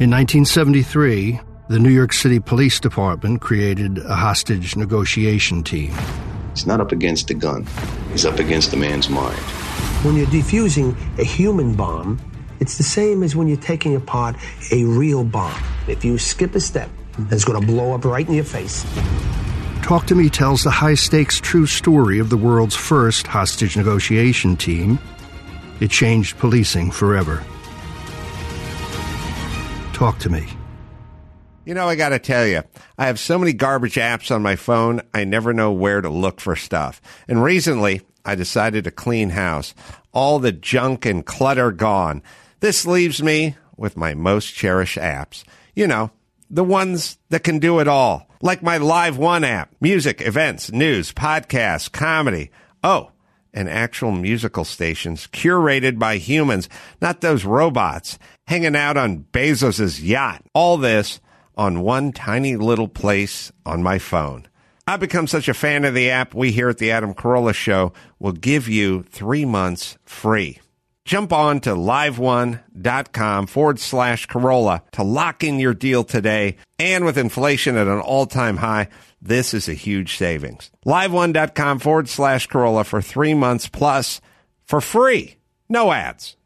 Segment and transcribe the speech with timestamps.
[0.00, 5.92] In 1973, the New York City Police Department created a hostage negotiation team.
[6.52, 7.66] He's not up against the gun.
[8.12, 9.38] He's up against the man's mind.
[10.04, 12.20] When you're defusing a human bomb,
[12.60, 14.36] it's the same as when you're taking apart
[14.70, 15.60] a real bomb.
[15.88, 16.90] If you skip a step,
[17.30, 18.84] it's going to blow up right in your face.
[19.82, 24.56] Talk to Me tells the high stakes true story of the world's first hostage negotiation
[24.56, 24.98] team.
[25.80, 27.44] It changed policing forever.
[29.94, 30.44] Talk to me.
[31.64, 32.62] You know, I got to tell you,
[32.98, 36.40] I have so many garbage apps on my phone, I never know where to look
[36.40, 37.00] for stuff.
[37.28, 39.72] And recently, I decided to clean house.
[40.12, 42.24] All the junk and clutter gone.
[42.58, 45.44] This leaves me with my most cherished apps.
[45.74, 46.10] You know,
[46.50, 48.28] the ones that can do it all.
[48.42, 52.50] Like my Live One app, music, events, news, podcasts, comedy.
[52.82, 53.10] Oh,
[53.54, 56.68] and actual musical stations curated by humans,
[57.00, 60.44] not those robots hanging out on Bezos's yacht.
[60.52, 61.20] All this
[61.56, 64.46] on one tiny little place on my phone.
[64.86, 67.94] I've become such a fan of the app, we here at the Adam Carolla Show
[68.18, 70.60] will give you three months free.
[71.04, 76.56] Jump on to liveone.com forward slash Carolla to lock in your deal today.
[76.78, 78.88] And with inflation at an all time high,
[79.20, 80.70] this is a huge savings.
[80.86, 84.20] Liveone.com forward slash Carolla for three months plus
[84.64, 85.36] for free.
[85.68, 86.36] No ads.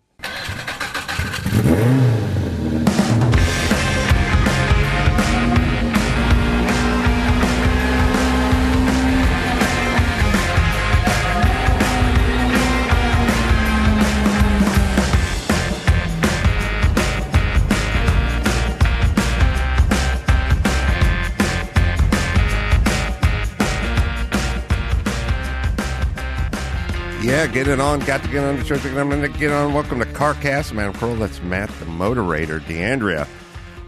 [27.59, 27.99] Get it on.
[27.99, 28.87] Got to get on the church.
[28.87, 29.75] I'm going to get on.
[29.75, 30.73] Welcome to CarCast.
[30.73, 32.61] Man, Pearl, that's Matt, the moderator.
[32.61, 33.27] D'Andria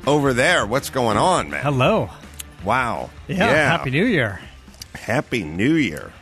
[0.09, 0.67] over there.
[0.67, 1.63] What's going on, man?
[1.63, 2.11] Hello.
[2.65, 3.11] Wow.
[3.29, 4.41] Yeah, Happy New Year.
[4.97, 6.13] Happy New Year.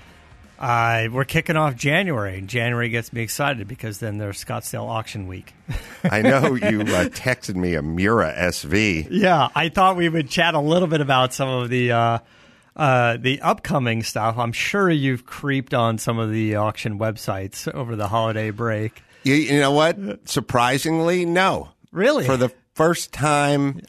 [0.59, 2.43] Uh, we're kicking off January.
[2.43, 5.55] January gets me excited because then there's Scottsdale Auction Week.
[6.05, 9.09] I know you uh, texted me a Miura SV.
[9.11, 12.19] yeah, I thought we would chat a little bit about some of the uh,
[12.79, 14.39] uh, the upcoming stuff.
[14.39, 19.03] I'm sure you've creeped on some of the auction websites over the holiday break.
[19.25, 20.29] You, you know what?
[20.29, 21.71] Surprisingly, no.
[21.91, 22.25] Really?
[22.25, 23.83] For the first time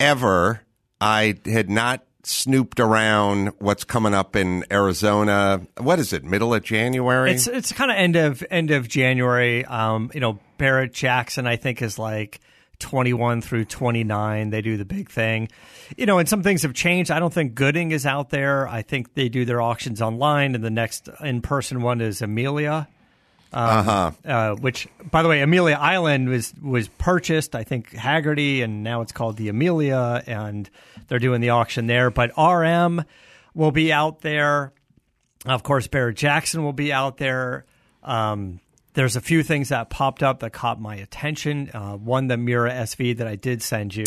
[0.00, 0.62] ever,
[1.00, 5.60] I had not snooped around what's coming up in Arizona.
[5.78, 6.24] What is it?
[6.24, 7.32] Middle of January?
[7.32, 9.64] It's it's kind of end of end of January.
[9.64, 12.40] Um, you know, Barrett Jackson, I think, is like
[12.78, 14.50] 21 through 29.
[14.50, 15.48] They do the big thing.
[15.96, 17.10] You know, and some things have changed.
[17.10, 18.66] I don't think Gooding is out there.
[18.68, 22.88] I think they do their auctions online, and the next in person one is Amelia.
[23.52, 24.10] Um, Uh-huh.
[24.24, 27.54] uh, which, by the way, Amelia Island was was purchased.
[27.54, 30.68] I think Hagerty, and now it's called the Amelia, and
[31.06, 32.10] they're doing the auction there.
[32.10, 33.04] But RM
[33.54, 34.72] will be out there.
[35.46, 37.64] Of course, Barrett Jackson will be out there.
[38.02, 38.58] Um,
[38.94, 41.70] there's a few things that popped up that caught my attention.
[41.74, 44.04] Uh, one, the Miura SV that I did send you.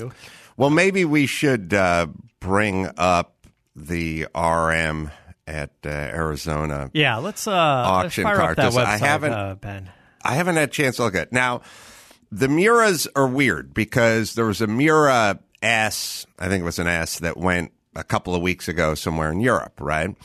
[0.58, 2.08] Well, maybe we should uh,
[2.40, 5.12] bring up the RM
[5.46, 6.90] at uh, Arizona.
[6.94, 9.90] Yeah, let's uh, Auction let's fire card, up that 'cause website, I haven't- uh, Ben.
[10.24, 11.32] I haven't had a chance to look at it.
[11.34, 11.62] Now,
[12.32, 16.88] the Miuras are weird because there was a Miura S, I think it was an
[16.88, 20.16] S, that went a couple of weeks ago somewhere in Europe, right?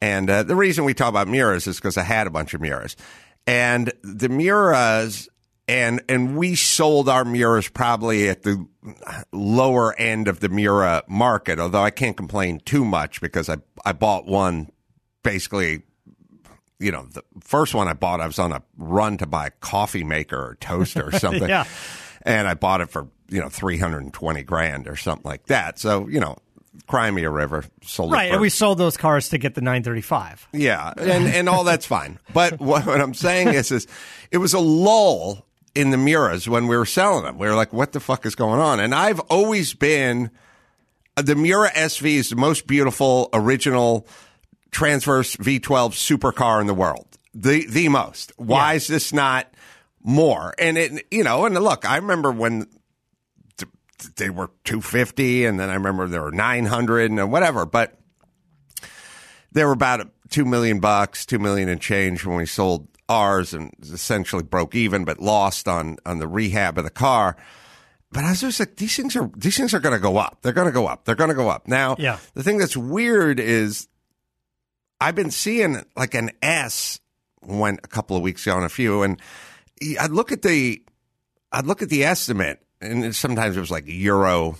[0.00, 2.60] And uh, the reason we talk about Miuras is because I had a bunch of
[2.60, 2.94] Miuras.
[3.50, 5.28] And the Miuras,
[5.66, 8.64] and and we sold our Miuras probably at the
[9.32, 13.92] lower end of the Miura market, although I can't complain too much because I, I
[13.92, 14.70] bought one
[15.24, 15.82] basically
[16.78, 19.50] you know, the first one I bought, I was on a run to buy a
[19.50, 21.48] coffee maker or toaster or something.
[21.48, 21.64] Yeah.
[22.22, 25.46] and I bought it for you know three hundred and twenty grand or something like
[25.46, 25.78] that.
[25.78, 26.36] So you know,
[26.86, 30.48] Crimea River sold Right, for, and we sold those cars to get the 935.
[30.52, 32.18] yeah, and and all that's fine.
[32.34, 33.86] But what, what I'm saying is, is
[34.30, 37.38] it was a lull in the Miuras when we were selling them.
[37.38, 38.80] We were like, what the fuck is going on?
[38.80, 40.30] And I've always been
[41.16, 44.06] uh, the Miura SV is the most beautiful original
[44.72, 47.06] transverse V12 supercar in the world.
[47.34, 48.32] The the most.
[48.36, 48.76] Why Yeah.
[48.76, 49.46] is this not
[50.02, 50.54] more?
[50.58, 52.66] And it you know, and look, I remember when
[54.16, 57.98] they were 250 and then I remember there were 900 and whatever, but
[59.52, 63.72] they were about 2 million bucks, 2 million and change when we sold ours and
[63.82, 67.36] essentially broke even but lost on on the rehab of the car.
[68.12, 70.38] But I was just like, these things are these things are going to go up.
[70.42, 71.04] They're going to go up.
[71.04, 71.66] They're going to go up.
[71.68, 72.18] Now, Yeah.
[72.34, 73.88] the thing that's weird is
[75.00, 77.00] I've been seeing like an S
[77.42, 79.20] went a couple of weeks ago on a few, and
[79.98, 80.82] I'd look at the
[81.52, 84.56] I'd look at the estimate, and sometimes it was like euro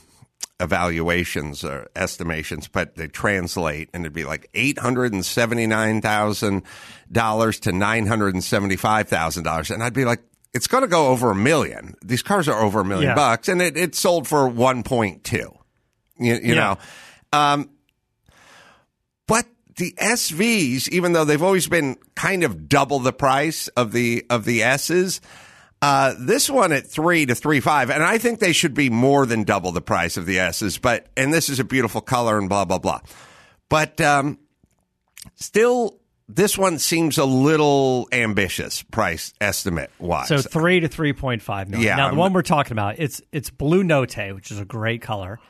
[0.58, 6.00] evaluations or estimations, but they translate, and it'd be like eight hundred and seventy nine
[6.02, 6.62] thousand
[7.10, 10.20] dollars to nine hundred and seventy five thousand dollars, and I'd be like.
[10.52, 11.94] It's going to go over a million.
[12.04, 13.14] These cars are over a million Yeah.
[13.14, 15.56] bucks, and it, it sold for one point two.
[16.18, 16.76] You, you Yeah.
[17.32, 17.70] know, um,
[19.28, 19.46] but
[19.76, 24.44] the SVs, even though they've always been kind of double the price of the of
[24.44, 25.20] the S's,
[25.82, 29.26] uh, this one at three to three five, and I think they should be more
[29.26, 30.78] than double the price of the S's.
[30.78, 33.00] But and this is a beautiful color and blah blah blah.
[33.68, 34.38] But um,
[35.36, 35.98] still,
[36.28, 40.28] this one seems a little ambitious price estimate wise.
[40.28, 41.86] So three to three point five million.
[41.86, 44.64] Yeah, now the I'm- one we're talking about, it's it's blue note, which is a
[44.64, 45.40] great color.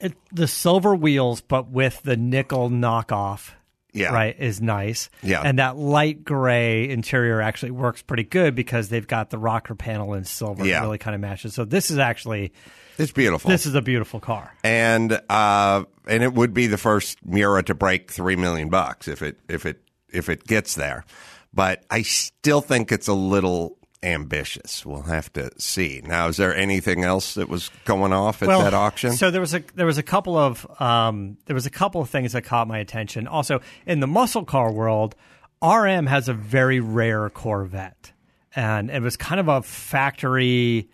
[0.00, 3.52] It, the silver wheels, but with the nickel knockoff.
[3.94, 4.12] Yeah.
[4.12, 5.08] Right, is nice.
[5.22, 5.40] Yeah.
[5.42, 10.14] And that light gray interior actually works pretty good because they've got the rocker panel
[10.14, 10.66] in silver.
[10.66, 10.80] Yeah.
[10.80, 11.54] It really kind of matches.
[11.54, 12.52] So this is actually
[12.98, 13.50] it's beautiful.
[13.50, 14.52] this is a beautiful car.
[14.64, 19.22] and uh, and it would be the first Miura to break three million bucks if
[19.22, 19.80] it if it
[20.12, 21.04] if it gets there.
[21.52, 24.84] But I still think it's a little ambitious.
[24.84, 26.02] We'll have to see.
[26.04, 29.12] Now, is there anything else that was going off at that auction?
[29.12, 32.10] So there was a there was a couple of um, there was a couple of
[32.10, 33.26] things that caught my attention.
[33.26, 35.14] Also, in the muscle car world,
[35.62, 38.12] RM has a very rare Corvette,
[38.54, 40.90] and it was kind of a factory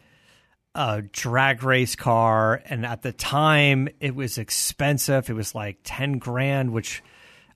[0.74, 2.62] uh, drag race car.
[2.66, 5.28] And at the time, it was expensive.
[5.28, 7.02] It was like ten grand, which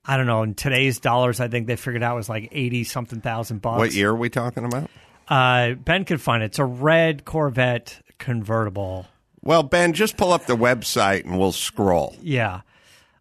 [0.04, 0.42] I don't know.
[0.42, 3.78] In today's dollars, I think they figured out was like eighty something thousand bucks.
[3.78, 4.90] what year are we talking about?
[5.28, 6.46] Uh, ben could find it.
[6.46, 9.06] It's a red Corvette convertible.
[9.42, 12.16] Well, Ben, just pull up the website and we'll scroll.
[12.22, 12.62] Yeah.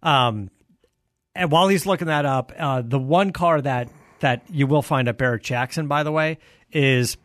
[0.02, 0.50] Um,
[1.36, 3.90] and while he's looking that up, uh, the one car that
[4.20, 6.38] that you will find at Barrett Jackson, by the way,
[6.72, 7.18] is,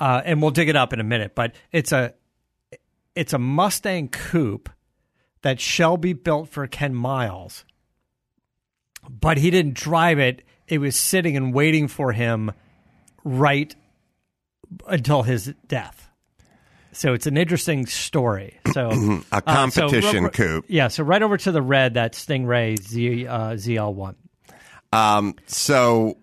[0.00, 2.14] uh, and we'll dig it up in a minute, but it's a
[3.14, 4.68] it's a Mustang Coupe
[5.42, 7.64] that Shelby built for Ken Miles,
[9.08, 10.42] but he didn't drive it.
[10.66, 12.50] It was sitting and waiting for him
[13.26, 13.74] right
[14.86, 16.08] until his death.
[16.92, 18.58] So it's an interesting story.
[18.72, 20.64] So A uh, so competition ro- ro- coupe.
[20.68, 24.14] Yeah, so right over to the red, that Stingray Z uh, ZL1.
[24.92, 26.16] Um, so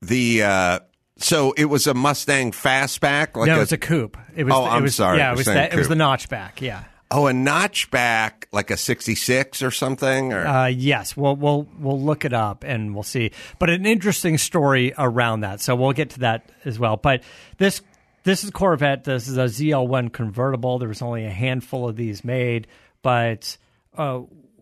[0.00, 0.78] the uh,
[1.16, 3.34] so it was a Mustang fastback.
[3.34, 4.16] Like no, a, was a coupe.
[4.36, 4.54] It was.
[4.54, 5.72] Oh, it I'm was, sorry, Yeah, it was was that.
[5.72, 6.60] It was the notchback.
[6.60, 6.84] Yeah.
[7.10, 10.32] oh a notchback like a '66 or something.
[10.32, 13.30] Or Uh, yes, we'll we'll we'll look it up and we'll see.
[13.58, 15.60] But an interesting story around that.
[15.60, 16.96] So we'll get to that as well.
[16.96, 17.22] But
[17.58, 17.82] this
[18.24, 19.04] this is Corvette.
[19.04, 20.78] This is a ZL1 convertible.
[20.78, 22.68] There was only a handful of these made,
[23.02, 23.56] but
[23.96, 24.20] uh,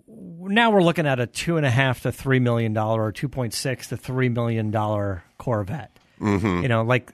[0.09, 3.29] now we're looking at a two and a half to three million dollar or two
[3.29, 5.99] point six to three million dollar Corvette.
[6.21, 6.63] Mm-hmm.
[6.63, 7.11] You know, like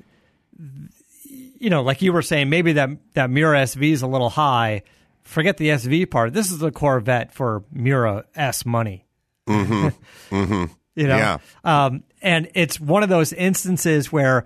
[1.58, 4.82] you know, like you were saying, maybe that that Miura SV is a little high.
[5.26, 6.32] Forget the SV part.
[6.32, 9.04] This is a Corvette for Miura S money.
[9.48, 10.64] Mm-hmm.
[10.94, 11.38] you know, Yeah.
[11.64, 14.44] um, and it's one of those instances where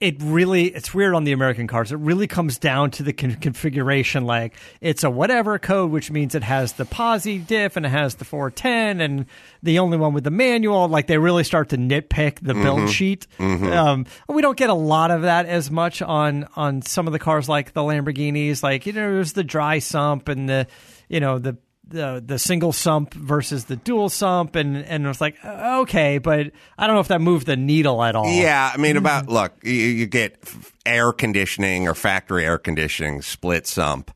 [0.00, 1.90] it really it's weird on the American cars.
[1.90, 4.24] It really comes down to the con- configuration.
[4.24, 8.14] Like it's a whatever code, which means it has the posi diff and it has
[8.14, 9.26] the 410 and
[9.62, 10.86] the only one with the manual.
[10.86, 13.26] Like they really start to nitpick the build sheet.
[13.40, 17.18] Um, we don't get a lot of that as much on on some of the
[17.18, 18.62] cars like the Lamborghinis.
[18.62, 20.68] Like you know, there's the dry sump and the
[21.08, 21.56] you know the
[21.88, 26.50] the the single sump versus the dual sump and and it was like okay but
[26.76, 29.52] i don't know if that moved the needle at all Yeah, I mean, about look,
[29.62, 30.42] you, you get
[30.84, 34.10] air conditioning or factory air conditioning, split sump.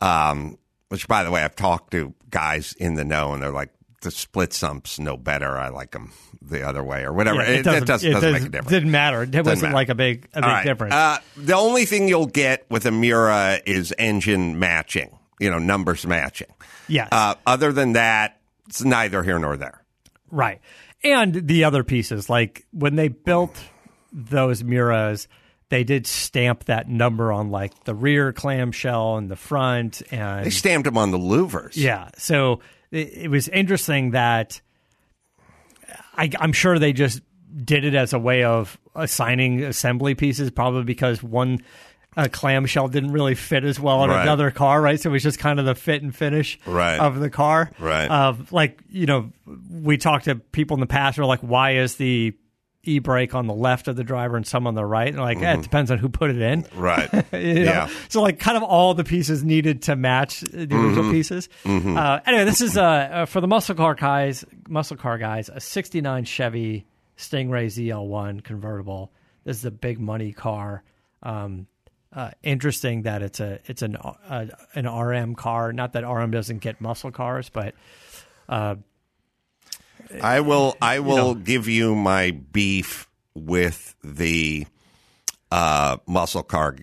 [0.00, 3.70] Um, which, by the way, I've talked to guys in the know, and they're like,
[4.02, 5.56] the split sumps no better.
[5.56, 7.42] I like them the other way or whatever.
[7.42, 8.66] Yeah, it, it doesn't, doesn't, does- make a difference.
[8.72, 9.22] It didn't matter.
[9.22, 9.74] It wasn't matter.
[9.74, 10.64] like a big a big right.
[10.64, 10.92] difference.
[10.94, 16.06] Uh, the only thing you'll get with a Miura is engine matching, you know, numbers
[16.06, 16.52] matching.
[16.88, 17.08] yes.
[17.12, 19.82] Uh, other than that, it's neither here nor there.
[20.30, 20.60] Right.
[21.04, 23.56] And the other pieces, like when they built
[24.12, 25.26] those Miuras,
[25.68, 30.50] they did stamp that number on like the rear clamshell and the front and They
[30.50, 31.72] stamped them on the louvers.
[31.76, 32.10] yeah.
[32.18, 34.60] So it, it was interesting that
[36.16, 37.20] I, I'm sure they just
[37.64, 41.62] did it as a way of assigning assembly pieces, probably because one
[42.16, 44.22] uh, clamshell didn't really fit as well in Right.
[44.22, 45.00] another car, right?
[45.00, 46.98] So it was just kind of the fit and finish Right.
[47.00, 48.10] of the car, Right.
[48.10, 49.30] Of like you know,
[49.70, 52.34] we talked to people in the past who are like, why is the
[52.84, 55.08] e brake on the left of the driver and some on the right?
[55.08, 56.66] And like, eh, it depends on who put it in.
[56.74, 57.08] Right.
[57.12, 57.28] You know?
[57.38, 57.64] Mm-hmm.
[57.64, 57.88] Yeah.
[58.08, 61.10] So like kind of all the pieces needed to match the original Mm-hmm.
[61.12, 61.48] pieces.
[61.64, 64.44] Uh, anyway, this is uh, uh, for the muscle car guys.
[64.68, 66.84] Muscle car guys, a '69 Chevy
[67.16, 69.12] Stingray ZL1 convertible.
[69.44, 70.82] This is a big money car.
[71.22, 71.66] Um,
[72.14, 75.72] uh, interesting that it's a it's an uh, an RM car.
[75.72, 77.74] Not that RM doesn't get muscle cars, but
[78.48, 80.76] I will.
[80.82, 81.34] I will know.
[81.34, 84.66] give you my beef with the
[85.50, 86.76] uh, muscle car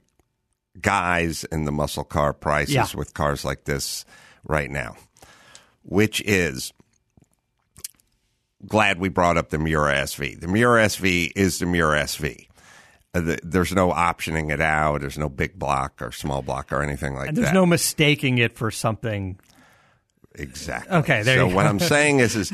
[0.81, 2.85] guys and the muscle car prices Yeah.
[2.95, 4.05] with cars like this
[4.43, 4.95] right now,
[5.83, 6.73] which is
[8.65, 10.39] glad we brought up the Miura SV.
[10.39, 12.47] The Miura SV is the Miura SV.
[13.13, 15.01] Uh, the- There's no optioning it out.
[15.01, 17.27] There's no big block or small block or anything like that.
[17.29, 17.53] and there's that.
[17.53, 19.39] no mistaking it for something.
[20.35, 20.95] Exactly.
[20.97, 21.65] Okay, there so you what.
[21.65, 22.53] I'm saying is, is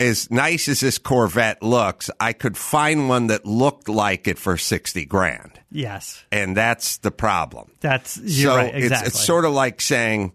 [0.00, 4.56] as nice as this Corvette looks, I could find one that looked like it for
[4.56, 7.70] sixty grand, Yes, and that's the problem.
[7.80, 8.74] that's you're so right.
[8.74, 10.32] it's it's sort of like saying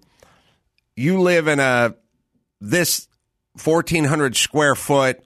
[0.96, 1.96] you live in a
[2.62, 3.08] this
[3.64, 5.20] 1400 square foot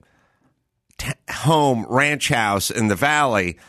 [0.97, 3.59] t- home ranch house in the valley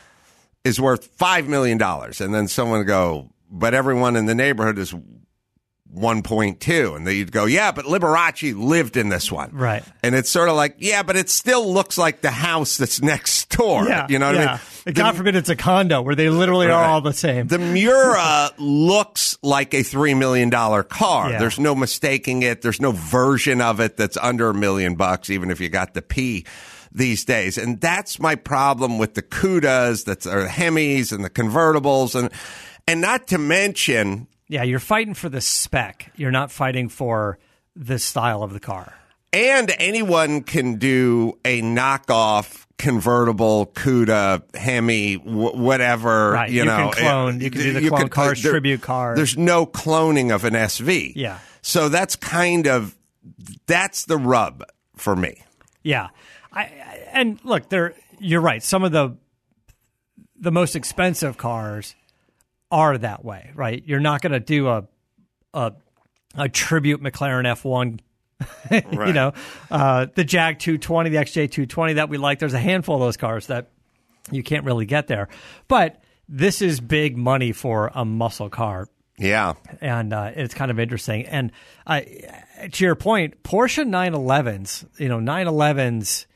[0.65, 4.79] is worth five million dollars, and then someone would go, but everyone in the neighborhood
[4.79, 4.95] is
[5.95, 9.85] 1.2 and then you'd go yeah but liberace lived in this one Right.
[10.03, 13.51] and it's sort of like yeah but it still looks like the house that's next
[13.51, 14.41] door yeah, you know what yeah.
[14.41, 17.47] i mean And God forbid it's a condo where they literally are all the same.
[17.47, 21.31] the Miura looks like a three million dollar car.
[21.31, 21.39] Yeah.
[21.39, 22.63] There's no mistaking it.
[22.63, 26.03] There's no version of it that's under a million bucks, even if you got the
[26.03, 26.47] P
[26.95, 27.57] these days.
[27.59, 32.31] And that's my problem with the Cudas, that's or the Hemis and the convertibles, and
[32.87, 36.13] and not to mention yeah, you're fighting for the spec.
[36.17, 37.39] You're not fighting for
[37.75, 38.93] the style of the car.
[39.33, 46.51] and anyone can do a knockoff convertible Cuda Hemi wh- whatever Right.
[46.51, 49.17] you, You know can clone- you can do the clone uh, cars, tribute cars.
[49.17, 51.39] there's no cloning of an SV Yeah.
[51.63, 52.95] so that's kind of
[53.67, 54.65] that's the rub
[54.97, 55.43] for me
[55.83, 56.09] Yeah,
[56.53, 56.65] I,
[57.13, 57.95] and look, there.
[58.19, 58.63] You're right.
[58.63, 59.17] Some of the
[60.37, 61.95] the most expensive cars
[62.71, 63.83] are that way, right?
[63.87, 64.85] You're not going to do a
[65.55, 65.73] a
[66.35, 68.01] a tribute McLaren F1.
[69.07, 69.33] you know,
[69.71, 72.41] uh, the Jag 220, the XJ 220 that we like.
[72.41, 73.71] There's a handful of those cars that
[74.33, 75.29] you can't really get there,
[75.69, 80.81] but this is big money for a muscle car yeah and uh, it's kind of
[80.81, 81.27] interesting.
[81.27, 81.53] And
[81.87, 82.01] uh,
[82.73, 86.27] to your point, Porsche 911s, you know, 911s,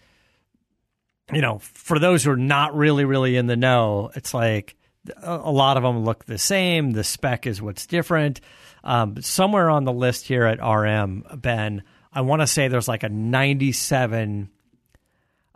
[1.32, 4.76] you know, for those who are not really, really in the know, it's like
[5.22, 6.92] a, lot of them look the same.
[6.92, 8.40] The spec is what's different.
[8.84, 13.02] Um, somewhere on the list here at RM, Ben, I want to say there's like
[13.02, 14.50] a 97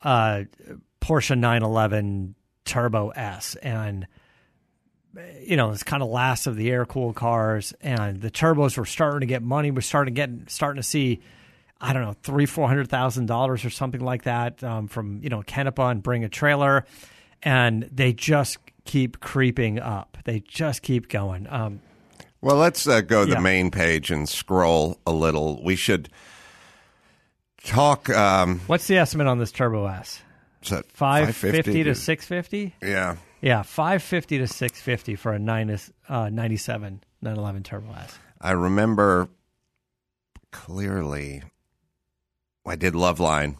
[0.02, 0.42] uh,
[1.00, 2.34] Porsche 911
[2.64, 4.06] Turbo S, and
[5.42, 8.84] you know, it's kind of last of the air cooled cars, and the turbos were
[8.84, 9.70] starting to get money.
[9.70, 11.20] We're starting to get starting to see,
[11.80, 15.28] I don't know, three four hundred thousand dollars or something like that um, from you
[15.30, 16.84] know Canepa and Bring a Trailer,
[17.42, 20.18] and they just keep creeping up.
[20.24, 21.46] They just keep going.
[21.48, 21.80] Um,
[22.42, 23.40] well let's uh, go to the Yeah.
[23.40, 26.08] main page and scroll a little we should
[27.64, 30.22] talk um what's the estimate on this Turbo S?
[30.62, 32.74] is that Five fifty 550 to six fifty.
[32.82, 35.68] yeah Yeah, five fifty to six fifty for a nine
[36.08, 38.18] uh, 97 911 Turbo S.
[38.40, 39.28] I remember
[40.52, 41.42] clearly.
[42.70, 43.56] I did Loveline.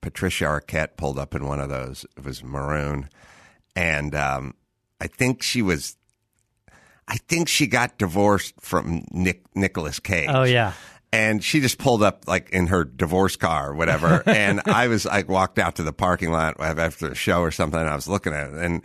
[0.00, 2.04] Patricia Arquette pulled up in one of those.
[2.16, 3.08] It was maroon,
[3.74, 4.54] and um,
[5.00, 5.96] I think she was.
[7.08, 10.28] I think she got divorced from Nick Nicolas Cage.
[10.30, 10.72] Oh yeah,
[11.12, 14.22] and she just pulled up like in her divorce car or whatever.
[14.26, 17.78] and I was like walked out to the parking lot after the show or something.
[17.78, 18.82] And I was looking at it, and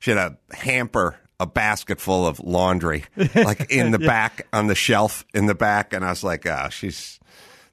[0.00, 3.04] she had a hamper, a basket full of laundry,
[3.34, 5.92] like in the back on the shelf in the back.
[5.92, 7.18] And I was like, oh, she's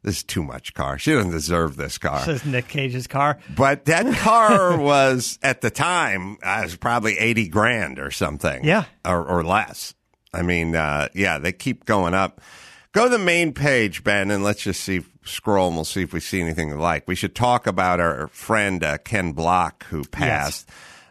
[0.05, 0.99] this is too much car.
[0.99, 2.23] She doesn't deserve this car.
[2.23, 3.39] This is Nick Cage's car.
[3.55, 8.63] But that car was at the time uh, was probably eighty grand or something.
[8.63, 8.85] Yeah.
[9.03, 9.95] or, or less.
[10.31, 12.39] I mean, uh, yeah, they keep going up.
[12.91, 15.03] Go to the main page, Ben, and let's just see.
[15.27, 17.07] Scroll, and we'll see if we see anything we like.
[17.07, 20.69] We should talk about our friend uh, Ken Block, who passed,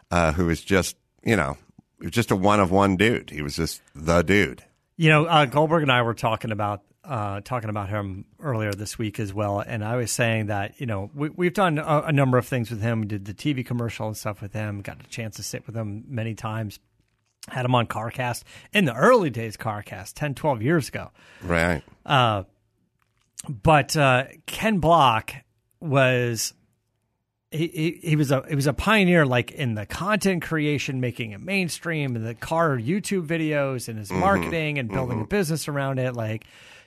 [0.09, 1.57] uh, who was just you know,
[2.09, 3.29] just a one of one dude.
[3.29, 4.63] He was just the dude.
[4.95, 8.97] You know, uh, Goldberg and I were talking about uh, talking about him earlier this
[8.97, 12.11] week as well, and I was saying that you know we, we've done a, a
[12.11, 13.01] number of things with him.
[13.01, 14.81] We did the TV commercial and stuff with him.
[14.81, 16.79] Got a chance to sit with him many times.
[17.47, 18.43] Had him on CarCast
[18.73, 21.11] in the early days, CarCast 10, 12 years ago.
[21.43, 21.83] Right.
[23.47, 25.33] But uh, Ken Block
[25.79, 26.53] was
[27.51, 31.31] he, he, he was a he was a pioneer like in the content creation, making
[31.31, 35.99] it mainstream, and the car YouTube videos, and his marketing and building a business around
[35.99, 36.15] it.
[36.15, 36.45] Like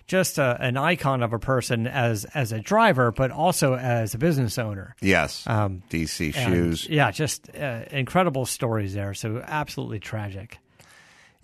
[0.09, 4.19] just a, an icon of a person as as a driver, but also as a
[4.19, 4.97] business owner.
[5.01, 5.47] Yes.
[5.47, 6.89] Um, DC And, shoes.
[6.89, 9.15] yeah, just uh, incredible stories there.
[9.15, 10.59] So absolutely tragic.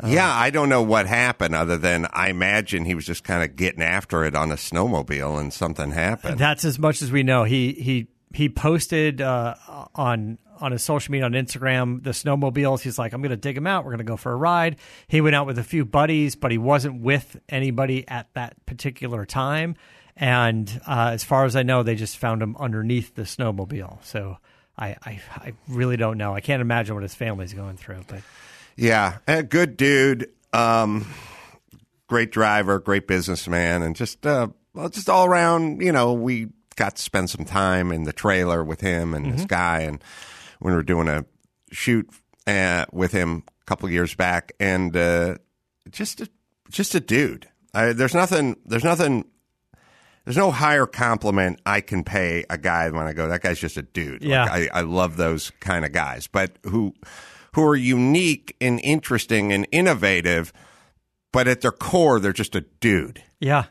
[0.05, 3.55] Yeah, I don't know what happened other than I imagine he was just kind of
[3.55, 6.39] getting after it on a snowmobile and something happened.
[6.39, 7.45] That's as much as we know.
[7.45, 9.55] He he he posted uh,
[9.95, 12.81] on on his social media on Instagram the snowmobiles.
[12.81, 13.85] He's like, I'm going to dig them out.
[13.85, 14.77] We're going to go for a ride.
[15.09, 19.25] He went out with a few buddies, but he wasn't with anybody at that particular
[19.25, 19.77] time.
[20.17, 24.05] And uh, as far as I know, they just found him underneath the snowmobile.
[24.05, 24.39] So
[24.79, 26.35] I, I I really don't know.
[26.35, 28.05] I can't imagine what his family's going through.
[28.07, 28.23] But
[28.77, 31.07] yeah, a good dude, um,
[32.07, 35.81] great driver, great businessman, and just uh, well, just all around.
[35.81, 39.45] You know, we got to spend some time in the trailer with him and this
[39.47, 40.03] guy, and
[40.65, 41.27] when we were doing a
[41.73, 42.09] shoot
[42.47, 45.35] uh, with him a couple years back, and uh,
[45.91, 46.29] just a,
[46.71, 47.47] just a dude.
[47.75, 48.57] I, there's nothing.
[48.65, 49.27] There's nothing.
[50.25, 53.29] There's no higher compliment I can pay a guy when I go.
[53.29, 54.23] That guy's just a dude.
[54.23, 54.47] Like, Yeah.
[54.51, 56.95] I, I love those kind of guys, but who
[57.55, 60.51] who are unique and interesting and innovative,
[61.31, 63.23] but at their core, they're just a dude.
[63.39, 63.65] yeah,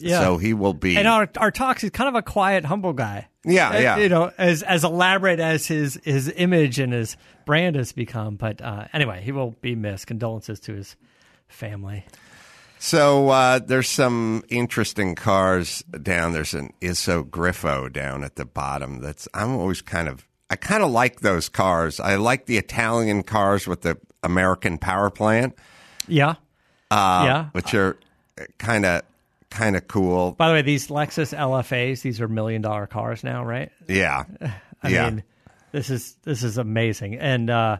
[0.00, 0.18] yeah.
[0.18, 0.96] So he will be.
[0.96, 3.28] and our our talks he's kind of a quiet, humble guy.
[3.44, 3.96] Yeah, Uh, yeah.
[3.98, 8.36] You know, as as elaborate as his his image and his brand has become.
[8.36, 10.06] But uh, anyway, he will be missed.
[10.06, 10.96] Condolences to his
[11.48, 12.04] family.
[12.78, 16.32] So uh, there's some interesting cars down.
[16.32, 19.00] There's an Iso Griffo down at the bottom.
[19.00, 21.98] That's I'm always kind of I kind of like those cars.
[22.00, 25.54] I like the Italian cars with the American power plant,
[26.06, 26.34] Yeah,
[26.90, 27.44] uh, Yeah.
[27.52, 27.96] which are
[28.58, 29.02] kind of
[29.52, 30.32] kind of cool.
[30.32, 33.70] By the way, these Lexus LFAs, these are million dollar cars now, right?
[33.88, 34.24] Yeah,
[34.82, 35.10] I yeah.
[35.10, 35.22] mean,
[35.70, 37.18] this is this is amazing.
[37.18, 37.78] And uh,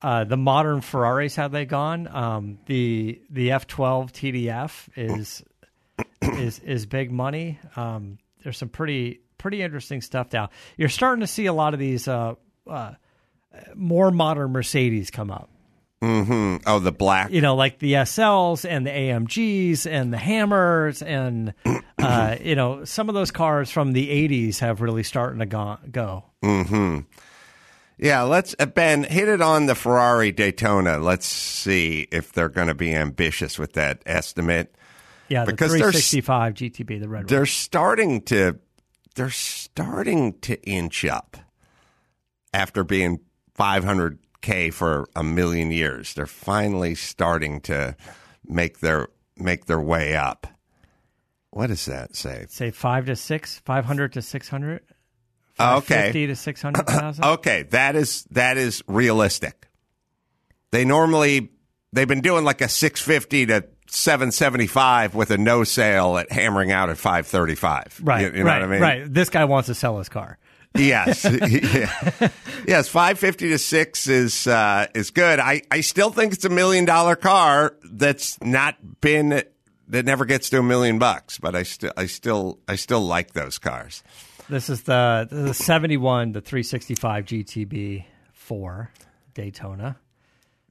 [0.00, 2.08] uh, the modern Ferraris, have they gone?
[2.08, 5.42] Um, the the F twelve TDF is
[6.22, 7.58] is is big money.
[7.76, 10.50] Um, there's some pretty pretty interesting stuff now.
[10.76, 12.34] You're starting to see a lot of these uh,
[12.66, 12.94] uh,
[13.74, 15.50] more modern Mercedes come up.
[16.02, 17.30] Oh, the black.
[17.30, 21.54] You know, like the SLs and the AMGs and the Hammers and
[21.98, 25.78] uh, you know some of those cars from the '80s have really starting to go.
[25.90, 26.24] go.
[27.98, 30.98] Yeah, let's uh, Ben hit it on the Ferrari Daytona.
[30.98, 34.74] Let's see if they're going to be ambitious with that estimate.
[35.28, 37.26] Yeah, the Because they're s- 365 GTB, the red one.
[37.26, 38.58] They're starting to
[39.14, 41.36] they're starting to inch up
[42.52, 43.20] after being
[44.42, 46.14] 500k for a million years.
[46.14, 47.96] They're finally starting to
[48.46, 50.46] make their make their way up.
[51.50, 52.46] What does that say?
[52.48, 54.80] Say five to six, 500 to 600,
[55.60, 56.04] Okay.
[56.06, 57.24] 50 to 600,000.
[57.32, 59.68] Okay, that is that is realistic.
[60.70, 61.50] They normally
[61.92, 66.88] they've been doing like a 650 to 775 with a no sale at hammering out
[66.88, 68.00] at 535.
[68.02, 68.80] Right, You, you know right, what I mean?
[68.80, 69.12] right.
[69.12, 70.38] This guy wants to sell his car.
[70.74, 72.28] Yes, Yeah.
[72.66, 72.88] yes.
[72.88, 75.38] Five fifty to six is uh, is good.
[75.38, 79.42] I, I still think it's a million dollar car that's not been
[79.88, 81.38] that never gets to a million bucks.
[81.38, 84.02] But I still I still I still like those cars.
[84.48, 88.90] This is the the 71, the 365 GTB 4
[89.34, 89.96] Daytona.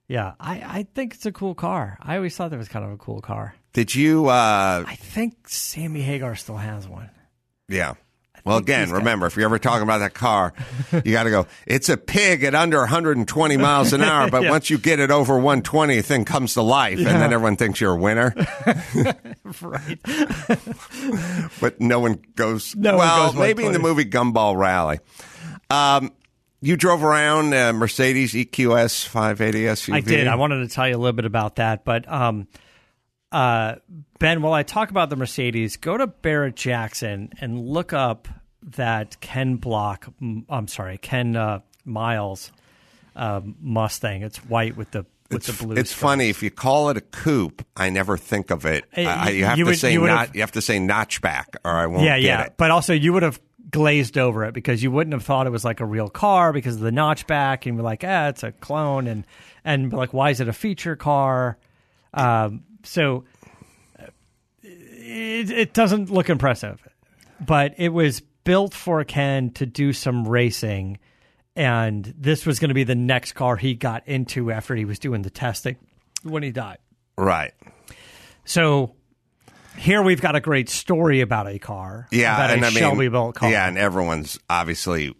[0.08, 1.98] Yeah, I, I think it's a cool car.
[2.02, 3.56] I always thought that was kind of a cool car.
[3.72, 4.28] Did you?
[4.28, 7.10] Uh, I think Sammy Hagar still has one.
[7.70, 7.94] yeah.
[8.44, 10.54] Well, again, remember if you're ever talking about that car,
[11.06, 11.48] you got to go.
[11.68, 14.50] It's a pig at under 120 miles an hour, but Yeah.
[14.50, 17.80] once you get it over 120, the thing comes to life, and then everyone thinks
[17.82, 18.34] you're a winner.
[19.62, 20.00] Right.
[21.60, 22.76] but no one goes.
[22.76, 25.00] No one well, goes maybe in the movie Gumball Rally.
[25.70, 26.12] Um,
[26.62, 29.94] you drove around uh, Mercedes EQS 580 SUV.
[29.94, 30.28] I did.
[30.28, 32.48] I wanted to tell you a little bit about that, but um,
[33.32, 33.76] uh,
[34.20, 38.28] Ben, while I talk about the Mercedes, go to Barrett Jackson and look up
[38.76, 40.08] that Ken Block.
[40.50, 42.52] I'm sorry, Ken uh, Miles
[43.16, 44.22] uh, Mustang.
[44.24, 45.76] It's white with the with It's, the blue.
[45.76, 46.02] it's stripes.
[46.02, 47.66] funny if you call it a coupe.
[47.78, 48.84] I never think of it.
[48.96, 50.36] I, you- have you to would- say you not.
[50.36, 52.42] You have to say notchback, or I won't yeah, yeah.
[52.44, 52.54] it.
[52.58, 53.40] But also, you would have
[53.72, 56.76] glazed over it because you wouldn't have thought it was like a real car because
[56.76, 59.26] of the notchback, and you're like, ah, it's a clone, and
[59.64, 61.58] and like, why is it a feature car?
[62.14, 63.24] Um, so
[64.00, 64.06] uh,
[64.62, 66.82] it, it doesn't look impressive,
[67.40, 71.00] but it was built for Ken to do some racing,
[71.56, 75.00] and this was going to be the next car he got into after he was
[75.00, 75.78] doing the testing
[76.24, 76.80] when he died.
[77.18, 77.54] Right.
[78.46, 78.96] So
[79.78, 82.08] here we've got a great story about a car.
[82.12, 83.50] Yeah, about and a I mean, Shelby built car.
[83.50, 85.16] Yeah, and everyone's obviously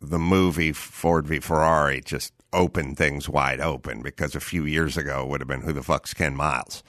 [0.00, 5.22] the movie Ford v Ferrari just opened things wide open because a few years ago
[5.22, 6.82] it would have been who the fuck's Ken Miles,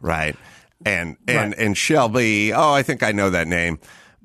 [0.00, 0.36] right?
[0.84, 1.58] And and Right.
[1.58, 3.78] and Shelby, oh, I think I know that name,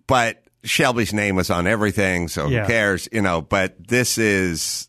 [0.07, 2.61] but Shelby's name was on everything, so Yeah.
[2.61, 3.41] who cares, you know?
[3.41, 4.87] But this is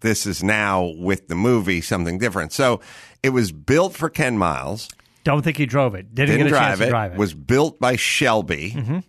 [0.00, 2.52] this is now with the movie something different.
[2.52, 2.80] So
[3.22, 4.88] it was built for Ken Miles
[5.24, 6.14] Don't think he drove it.
[6.14, 7.14] Didn't, didn't get a drive chance it, to drive it.
[7.14, 7.20] Mm-hmm.
[7.20, 9.02] Was built by Shelby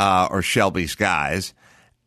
[0.00, 1.54] uh, or Shelby's guys,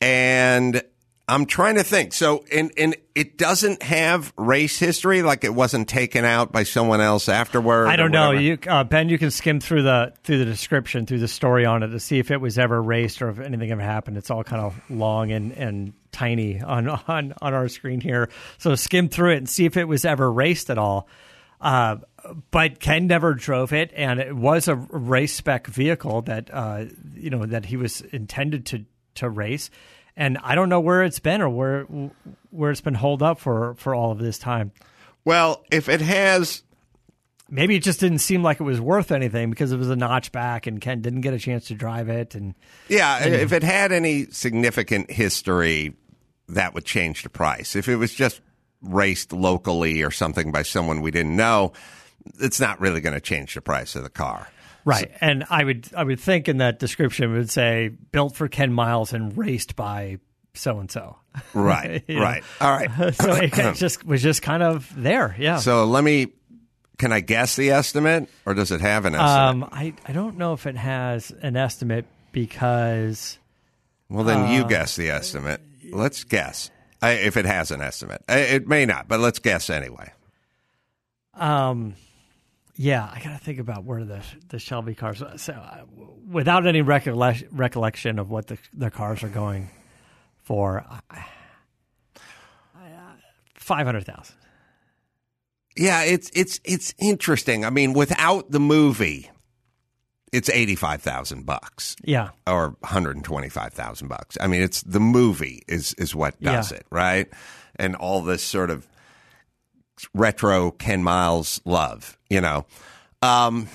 [0.02, 0.82] and
[1.30, 2.14] I'm trying to think.
[2.14, 7.02] So, and and it doesn't have race history, like it wasn't taken out by someone
[7.02, 7.88] else afterward.
[7.88, 8.32] I don't know.
[8.32, 11.84] You, uh, Ben, you can skim through the through the description, through the story on
[11.84, 14.18] it to see if it was ever raced or if anything ever happened.
[14.18, 18.30] It's all kind of long and, and tiny on, on on our screen here.
[18.58, 21.08] So skim through it and see if it was ever raced at all.
[21.62, 21.98] Uh,
[22.52, 27.30] but Ken never drove it, and it was a race spec vehicle that uh, you
[27.30, 29.70] know that he was intended to to race.
[30.20, 31.84] And I don't know where it's been or where
[32.52, 34.72] where it's been holed up for for all of this time.
[35.26, 36.64] Well, if it has,
[37.52, 40.68] Maybe it just didn't seem like it was worth anything because it was a notchback
[40.68, 42.36] and Ken didn't get a chance to drive it.
[42.36, 42.54] And
[42.88, 45.96] yeah, if it had any significant history,
[46.50, 47.76] that would change the price.
[47.76, 48.42] If it was just
[48.82, 51.74] raced locally or something by someone we didn't know,
[52.40, 54.48] it's not really going to change the price of the car.
[54.90, 58.48] Right, and I would I would think in that description it would say built for
[58.48, 60.20] Ken Miles and raced by
[60.54, 61.16] so and so.
[61.54, 62.22] Right, know?
[62.22, 62.44] right.
[62.60, 62.90] All right.
[63.16, 65.36] So it just was just kind of there.
[65.40, 65.58] Yeah.
[65.58, 66.34] So let me.
[66.98, 69.64] Can I guess the estimate, or does it have an estimate?
[69.64, 73.38] um, I I don't know if it has an estimate because
[74.10, 75.62] well, then uh, you guess the estimate.
[75.92, 76.70] Let's guess
[77.02, 78.22] I, if it has an estimate.
[78.28, 80.12] I- It may not, but let's guess anyway.
[81.36, 81.96] Um,
[82.82, 85.22] yeah, I got to think about where the the Shelby cars.
[85.36, 85.84] So, uh,
[86.32, 89.70] without any recollec- recollection of what the the cars are going
[90.44, 91.20] for, uh,
[93.56, 94.36] five hundred thousand.
[95.76, 97.66] Yeah, it's it's it's interesting.
[97.66, 99.30] I mean, without the movie,
[100.32, 101.96] it's eighty five thousand bucks.
[102.04, 104.38] Yeah, or 125,000 bucks.
[104.40, 106.78] I mean, it's the movie is is what does Yeah.
[106.78, 107.28] it, right?
[107.76, 108.88] And all this sort of
[110.14, 112.66] retro Ken Miles love, you know.
[113.22, 113.68] Um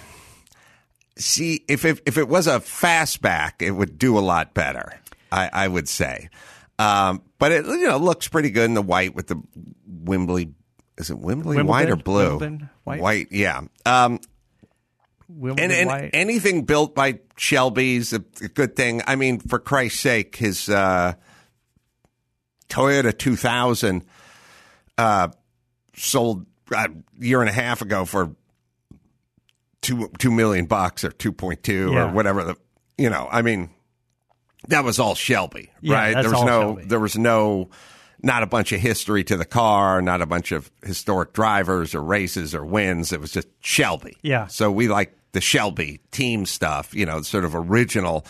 [1.16, 5.00] see if if if it was a fastback, it would do a lot better.
[5.30, 6.28] I I would say.
[6.78, 9.40] Um but it you know looks pretty good in the white with the
[9.87, 10.52] Wembley
[10.96, 12.38] is it Wembley white or blue?
[12.38, 13.28] Wimbledon white?
[13.30, 13.62] yeah.
[13.84, 14.20] Um
[15.28, 16.10] Wimbledon and, and white.
[16.12, 19.02] anything built by Shelby's a, a good thing.
[19.06, 21.14] I mean, for Christ's sake, his uh,
[22.68, 24.04] Toyota 2000
[24.98, 25.28] uh,
[25.96, 28.35] sold a year and a half ago for
[29.83, 32.04] two two million bucks or two point two Yeah.
[32.04, 32.44] or whatever.
[32.44, 32.57] The
[32.96, 33.70] you know, I mean,
[34.68, 36.14] that was all Shelby, Yeah, right?
[36.14, 36.85] there was no, Shelby.
[36.85, 37.70] there was no.
[38.22, 42.02] Not a bunch of history to the car, not a bunch of historic drivers or
[42.02, 43.12] races or wins.
[43.12, 44.16] It was just Shelby.
[44.22, 44.46] Yeah.
[44.46, 48.24] So we like the Shelby team stuff, you know, sort of original.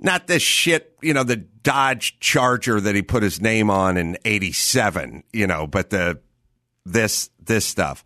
[0.00, 4.18] Not this shit, you know, the Dodge Charger that he put his name on in
[4.24, 6.18] 87, you know, but the
[6.84, 8.04] this this stuff.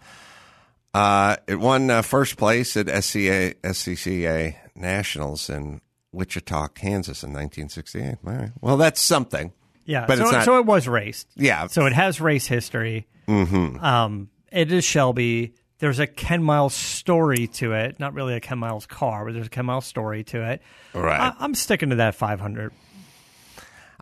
[0.95, 5.81] Uh, it won uh, first place at SCA SCCA Nationals in
[6.13, 8.17] Wichita, Kansas in 1968.
[8.27, 8.51] All right.
[8.61, 9.53] Well, that's something.
[9.85, 11.29] yeah, but so, not- so it was raced.
[11.37, 11.67] Yeah.
[11.67, 13.07] So it has race history.
[13.27, 13.85] Mm-hmm.
[13.85, 15.55] Um, it is Shelby.
[15.81, 18.01] There's a Ken Miles story to it.
[18.01, 20.63] Not really a Ken Miles car, but there's a Ken Miles story to it.
[20.95, 21.21] Right.
[21.21, 22.73] I, I'm sticking to that 500.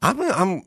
[0.00, 0.62] I'm I'm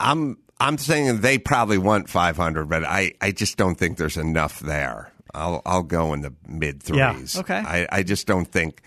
[0.00, 4.60] I'm I'm saying they probably want 500, but I, I just don't think there's enough
[4.60, 5.12] there.
[5.34, 7.34] I'll I'll go in the mid threes.
[7.34, 7.56] Yeah, okay.
[7.58, 8.82] I, I just don't think.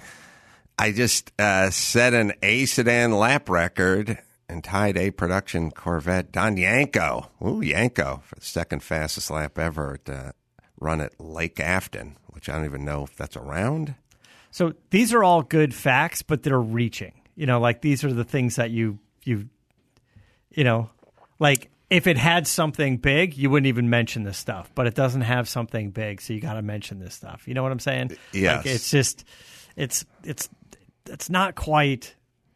[0.80, 6.56] I just uh, set an A sedan lap record and tied a production Corvette Don
[6.56, 7.28] Yenko.
[7.42, 10.32] Ooh, Yenko for the second fastest lap ever at uh,
[10.80, 13.96] run at Lake Afton, which I don't even know if that's around.
[14.52, 17.14] So these are all good facts, but they're reaching.
[17.36, 19.50] You know, like these are the things that you you
[20.52, 20.90] you know,
[21.40, 24.70] like if it had something big, you wouldn't even mention this stuff.
[24.76, 27.48] But it doesn't have something big, so you got to mention this stuff.
[27.48, 28.18] You know what I'm saying?
[28.34, 28.58] Yes.
[28.58, 29.24] Like it's just
[29.76, 30.50] it's it's
[31.06, 32.16] it's not quite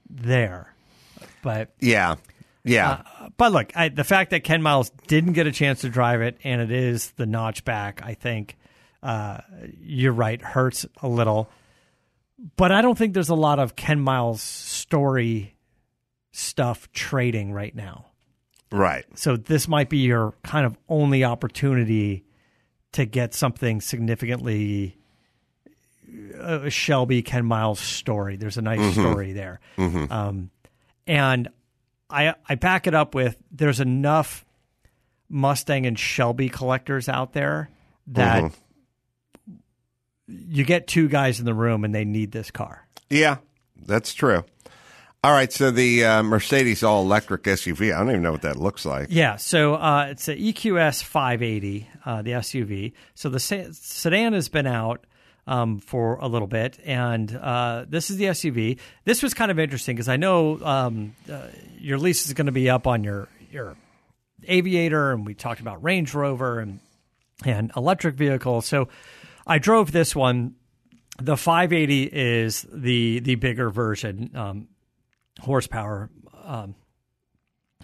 [0.10, 0.74] there.
[1.42, 2.16] But Yeah,
[2.64, 3.02] yeah,
[3.38, 6.38] but look, I, the fact that Ken Miles didn't get a chance to drive it,
[6.44, 8.58] and it is the notchback, I think
[9.02, 9.40] uh,
[9.80, 11.50] you're right, hurts a little.
[12.56, 15.56] But I don't think there's a lot of Ken Miles story
[16.32, 18.08] stuff trading right now.
[18.72, 19.06] Right.
[19.16, 22.24] So this might be your kind of only opportunity
[22.94, 24.98] to get something significantly
[26.38, 28.36] uh, a Shelby Ken Miles story.
[28.36, 29.00] There's a nice mm-hmm.
[29.00, 30.12] story there, mm-hmm.
[30.12, 30.50] um,
[31.08, 31.50] and
[32.10, 34.46] I I back it up with there's enough
[35.30, 37.70] Mustang and Shelby collectors out there
[38.08, 39.56] that mm-hmm.
[40.28, 42.86] you get two guys in the room and they need this car.
[43.10, 43.38] Yeah,
[43.86, 44.44] that's true.
[45.24, 48.56] All right, so the uh, Mercedes all electric SUV, I don't even know what that
[48.56, 49.10] looks like.
[49.12, 52.94] Yeah, so uh, it's a EQS 580, uh, the SUV.
[53.14, 55.06] So the se- sedan has been out
[55.46, 58.80] um, for a little bit, and uh, this is the SUV.
[59.06, 62.52] This was kind of interesting because I know um, uh, your lease is going to
[62.52, 63.76] be up on your your
[64.48, 66.80] Aviator, and we talked about Range Rover and
[67.46, 68.66] and electric vehicles.
[68.66, 68.88] So
[69.46, 70.56] I drove this one.
[71.22, 74.32] The 580 is the the bigger version.
[74.34, 74.68] Um,
[75.42, 76.10] horsepower
[76.44, 76.76] um,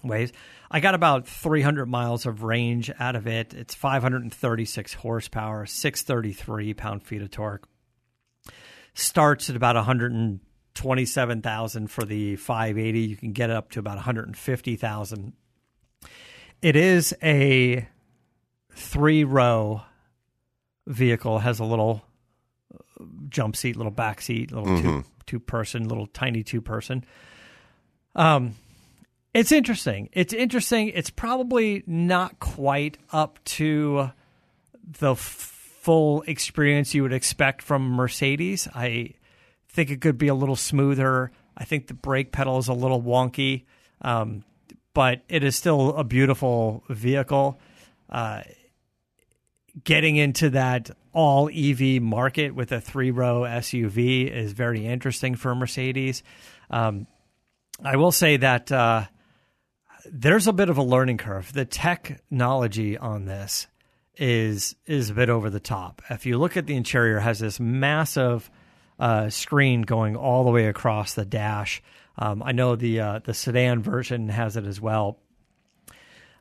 [0.04, 0.32] ways.
[0.70, 3.54] I got about 300 miles of range out of it.
[3.54, 7.67] It's 536 horsepower, 633 pound feet of torque.
[8.93, 13.00] Starts at about 127,000 for the 580.
[13.00, 15.34] You can get it up to about 150,000.
[16.62, 17.88] It is a
[18.74, 19.84] three row
[20.88, 22.04] vehicle, has a little
[23.30, 27.06] jump seat, little back seat, little two two person, little tiny two person.
[28.17, 28.56] Um,
[29.34, 30.10] it's interesting.
[30.12, 30.89] It's interesting.
[30.89, 34.12] It's probably not quite up to
[34.99, 38.67] the full experience you would expect from Mercedes.
[38.73, 39.13] I
[39.69, 41.32] think it could be a little smoother.
[41.56, 43.65] I think the brake pedal is a little wonky,
[44.01, 44.43] um,
[44.93, 47.60] but it is still a beautiful vehicle.
[48.10, 48.41] Uh,
[49.84, 55.53] getting into that all EV market with a three row SUV is very interesting for
[55.53, 56.23] Mercedes.
[56.69, 57.08] Um,
[57.83, 59.05] I will say that uh,
[60.11, 61.53] there's a bit of a learning curve.
[61.53, 63.67] The technology on this
[64.15, 66.01] is is a bit over the top.
[66.09, 68.49] If you look at the interior, it has this massive
[68.99, 71.83] uh, screen going all the way across the dash.
[72.17, 75.19] Um, I know the uh, the sedan version has it as well.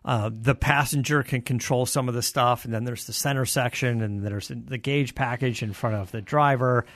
[0.07, 4.01] Uh, the passenger can control some of the stuff, and then there's the center section,
[4.01, 6.87] and there's the gauge package in front of the driver.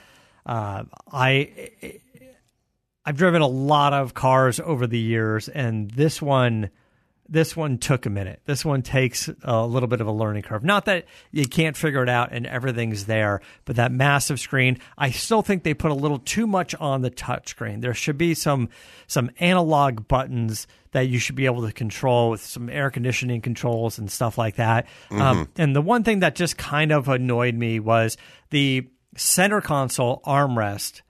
[0.45, 1.99] Uh, I
[3.05, 6.69] I've driven a lot of cars over the years, and this one,
[7.27, 8.41] this one took a minute.
[8.45, 10.63] This one takes a little bit of a learning curve.
[10.63, 15.11] Not that you can't figure it out and everything's there, but that massive screen, I
[15.11, 17.81] still think they put a little too much on the touchscreen.
[17.81, 18.69] There should be some
[19.07, 23.97] some analog buttons that you should be able to control with some air conditioning controls
[23.97, 24.87] and stuff like that.
[25.09, 28.17] Um, and the one thing that just kind of annoyed me was
[28.49, 31.01] the center console armrest.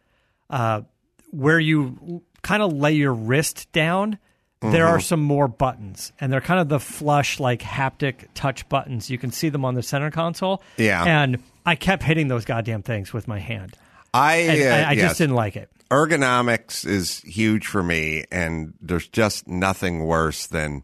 [0.51, 0.81] Uh,
[1.31, 4.19] where you kind of lay your wrist down,
[4.61, 9.09] there are some more buttons, and they're kind of the flush, like haptic touch buttons.
[9.09, 10.61] You can see them on the center console.
[10.77, 11.03] Yeah.
[11.03, 13.75] And I kept hitting those goddamn things with my hand.
[14.13, 15.09] I, uh, I, I yes.
[15.09, 15.71] just didn't like it.
[15.89, 20.83] ergonomics is huge for me, and there's just nothing worse than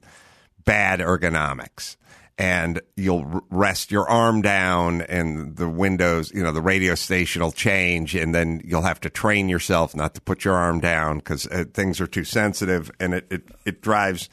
[0.65, 1.97] bad ergonomics.
[2.39, 7.51] And you'll rest your arm down, and the windows, you know, the radio station will
[7.51, 11.47] change, and then you'll have to train yourself not to put your arm down because
[11.47, 14.29] uh, things are too sensitive, and it it, it drives.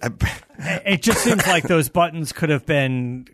[0.84, 3.26] It just seems like those buttons could have been,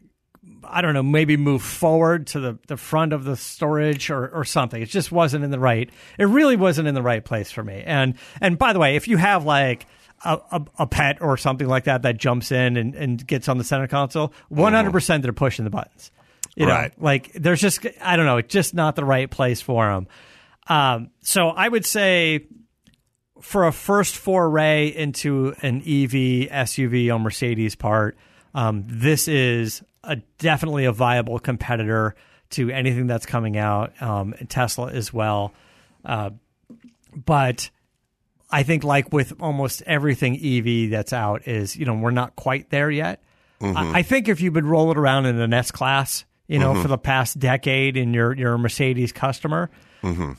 [0.64, 4.44] I don't know, maybe move forward to the, the front of the storage or, or
[4.44, 4.80] something.
[4.80, 5.90] It just wasn't in the right.
[6.18, 7.82] It really wasn't in the right place for me.
[7.84, 9.86] And and by the way, if you have like
[10.24, 13.58] a, a, a pet or something like that that jumps in and, and gets on
[13.58, 16.10] the center console, one hundred percent they're pushing the buttons.
[16.56, 16.92] You know, Right.
[17.00, 20.08] like there's just I don't know, it's just not the right place for them.
[20.66, 22.46] Um, so I would say
[23.40, 28.16] for a first foray into an EV SUV on Mercedes part,
[28.54, 32.16] um, this is a definitely a viable competitor
[32.50, 35.52] to anything that's coming out, um, and Tesla as well.
[36.04, 36.30] Uh,
[37.14, 37.70] but
[38.50, 42.70] I think, like with almost everything EV that's out, is you know we're not quite
[42.70, 43.22] there yet.
[43.60, 43.96] I, mm-hmm.
[43.96, 46.88] I think if you've been rolling around in an S class, you know, for mm-hmm.
[46.88, 49.70] the past decade, and you're you're a Mercedes customer.
[50.02, 50.32] Mm-hmm.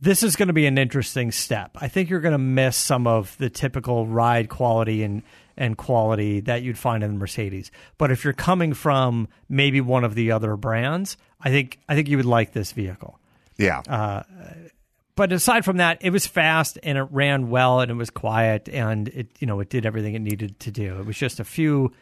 [0.00, 1.78] This is going to be an interesting step.
[1.80, 5.22] I think you're going to miss some of the typical ride quality and
[5.56, 7.70] and quality that you'd find in the Mercedes.
[7.98, 12.08] But if you're coming from maybe one of the other brands, I think I think
[12.08, 13.18] you would like this vehicle.
[13.56, 13.82] Yeah.
[13.88, 14.22] Uh,
[15.16, 18.68] But aside from that, it was fast and it ran well and it was quiet
[18.68, 20.98] and it you know it did everything it needed to do.
[20.98, 21.92] It was just a few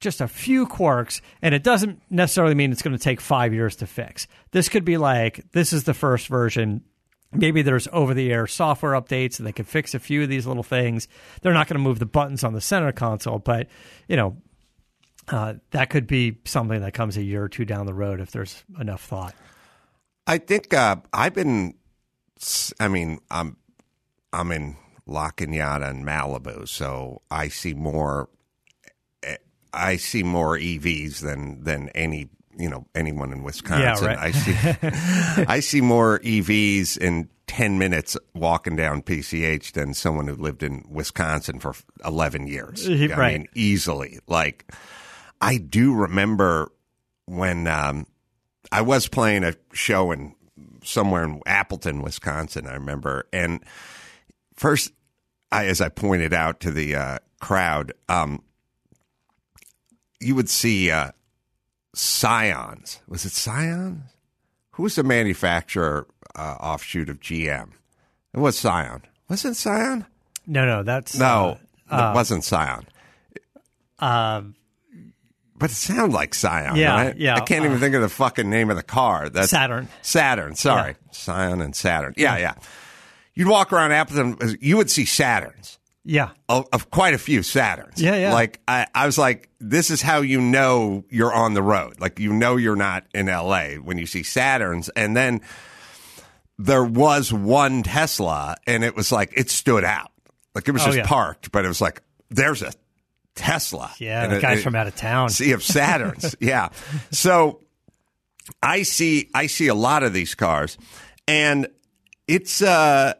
[0.00, 3.76] just a few quirks and it doesn't necessarily mean it's going to take 5 years
[3.76, 4.26] to fix.
[4.50, 6.82] This could be like this is the first version.
[7.30, 10.46] Maybe there's over the air software updates and they can fix a few of these
[10.46, 11.06] little things.
[11.40, 13.68] They're not going to move the buttons on the center console, but
[14.08, 14.36] you know
[15.28, 18.32] uh, that could be something that comes a year or two down the road if
[18.32, 19.34] there's enough thought.
[20.26, 21.74] I think uh, I've been.
[22.80, 23.56] I mean, I'm
[24.32, 24.76] I'm in
[25.06, 28.28] La Cañada and Malibu, so I see more.
[29.22, 29.36] eh,
[29.72, 32.28] I see more EVs than than any
[32.58, 34.06] you know anyone in Wisconsin.
[34.06, 34.18] right.
[34.18, 40.34] I see I see more EVs in ten minutes walking down PCH than someone who
[40.36, 41.74] lived in Wisconsin for
[42.04, 42.88] eleven years.
[42.88, 43.38] I Right.
[43.38, 44.18] mean, easily.
[44.26, 44.72] Like
[45.40, 46.70] I do remember
[47.26, 48.06] when um,
[48.70, 50.34] I was playing a show in
[50.82, 52.66] somewhere in Appleton, Wisconsin.
[52.66, 53.62] I remember, and
[54.54, 54.92] first,
[55.50, 58.42] I, as I pointed out to the uh, crowd, um,
[60.20, 61.10] you would see uh,
[61.94, 63.00] Scions.
[63.08, 64.04] Was it Scion?
[64.72, 67.70] Who was the manufacturer uh, offshoot of GM?
[68.32, 69.02] It was Scion.
[69.28, 70.06] Was it Scion?
[70.46, 71.58] No, no, that's No,
[71.90, 72.86] uh, it wasn't Scion.
[73.98, 74.42] uh,
[75.62, 77.16] But it sounded like Scion, Yeah, right?
[77.16, 79.28] yeah, I can't even uh, think of the fucking name of the car.
[79.30, 79.88] That's Saturn.
[80.02, 80.54] Saturn.
[80.56, 82.14] Sorry, Scion and Saturn.
[82.16, 82.54] Yeah, yeah.
[83.34, 85.78] You'd walk around Appleton, you would see Saturns.
[86.04, 86.30] yeah.
[86.48, 87.94] Of, of quite a few Saturns.
[87.98, 88.32] Yeah, yeah.
[88.34, 92.00] Like I, I was like, this is how you know you're on the road.
[92.00, 93.76] Like you know you're not in L.A.
[93.76, 95.40] when you see Saturns, and then
[96.58, 100.10] there was one Tesla, and it was like it stood out.
[100.54, 101.06] Like it was Oh, just yeah.
[101.06, 102.72] parked, but it was like there's a
[103.34, 103.92] Tesla.
[103.98, 105.30] Yeah, And the guy's from out of town.
[105.30, 106.34] Sea of Saturns.
[106.40, 106.68] yeah.
[107.10, 107.60] So
[108.62, 110.76] I see I see a lot of these cars
[111.26, 111.66] and
[112.28, 113.14] it's uh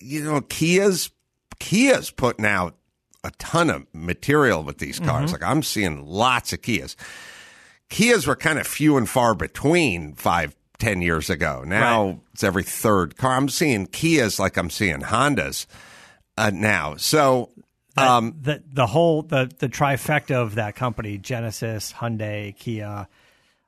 [0.00, 1.10] you know Kia's
[1.58, 2.76] Kia's putting out
[3.24, 5.32] a ton of material with these cars.
[5.32, 6.96] Like I'm seeing lots of Kias.
[7.90, 11.64] Kias were kind of few and far between five, ten years ago.
[11.66, 12.18] Now Right.
[12.32, 13.32] it's every third car.
[13.36, 15.66] I'm seeing Kias like I'm seeing Hondas
[16.38, 16.96] uh, now.
[16.96, 17.50] So
[17.96, 23.08] um, the the whole the the trifecta of that company Genesis, Hyundai, Kia,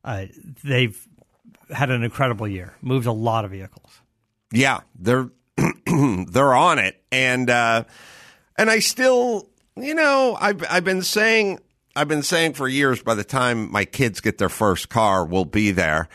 [0.04, 0.26] uh,
[0.62, 1.08] they've
[1.70, 2.74] had an incredible year.
[2.82, 4.00] Moved a lot of vehicles.
[4.52, 5.30] Yeah, they're
[5.86, 7.84] they're on it, and uh,
[8.56, 11.58] and I still, you know, I've I've been saying
[11.96, 13.02] I've been saying for years.
[13.02, 16.08] By the time my kids get their first car, we'll be there,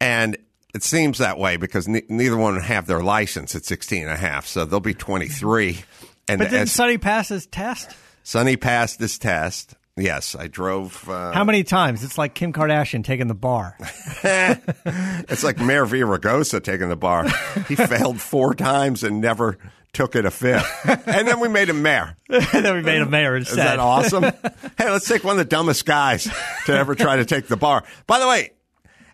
[0.00, 0.36] and
[0.74, 4.16] it seems that way because ne- neither one have their license at 16 and a
[4.16, 5.78] half, so they'll be 23.
[6.30, 7.90] And But didn't Sonny pass his test?
[8.22, 9.74] Sonny passed this test.
[9.96, 11.08] Yes, I drove.
[11.10, 12.04] Uh, How many times?
[12.04, 13.76] It's like Kim Kardashian taking the bar.
[15.28, 17.26] It's like Mayor Villaraigosa taking the bar.
[17.68, 19.58] He failed four times and never
[19.92, 20.66] took it a fifth.
[21.06, 22.16] And then we made him mayor.
[22.28, 23.66] and then we made a mayor Is instead.
[23.66, 24.22] that awesome?
[24.78, 26.28] hey, let's take one of the dumbest guys
[26.66, 27.84] to ever try to take the bar.
[28.06, 28.52] By the way,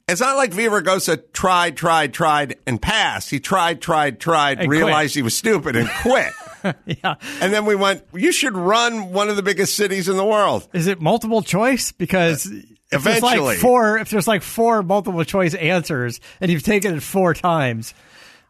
[0.08, 3.30] it's not like Villaraigosa tried, tried, tried, and passed.
[3.30, 5.16] He tried, tried, tried, And realized quit.
[5.16, 6.32] he was stupid and quit.
[6.86, 7.14] yeah.
[7.40, 10.68] and then we went, you should run one of the biggest cities in the world.
[10.72, 11.92] Is it multiple choice?
[11.92, 13.40] Because if there's Eventually.
[13.40, 17.94] like four, if there's like four multiple choice answers, and you've taken it four times,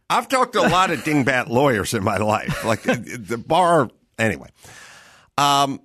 [0.09, 2.65] I've talked to a lot of dingbat lawyers in my life.
[2.65, 4.49] Like the bar, anyway.
[5.39, 5.81] Um,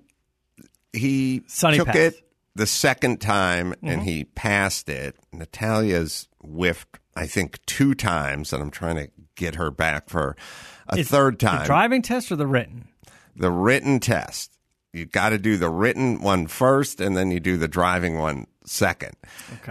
[0.92, 1.98] he Sonny took passed.
[1.98, 5.16] it the second time and he passed it.
[5.32, 10.36] Natalia's whiffed, I think, two times, and I'm trying to get her back for
[10.92, 11.66] a Is third the time.
[11.66, 12.88] driving test or the written?
[13.36, 14.50] the written test.
[14.92, 18.46] You got to do the written one first, and then you do the driving one
[18.66, 19.14] second.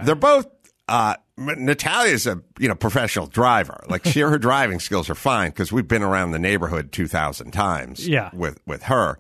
[0.04, 0.48] They're both.
[0.88, 3.84] Uh, Natalia's a you know professional driver.
[3.88, 7.52] Like she, her driving skills are fine because we've been around the neighborhood two thousand
[7.52, 8.08] times.
[8.08, 8.30] Yeah.
[8.34, 9.18] with with her.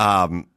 [0.00, 0.48] Um,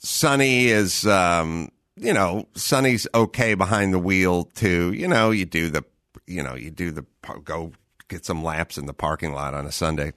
[0.00, 4.92] Sonny is um, you know Sonny's okay behind the wheel too.
[4.92, 5.84] You know you do the
[6.26, 7.04] you know you do the
[7.44, 7.72] go
[8.10, 10.12] get some laps in the parking lot on a Sunday,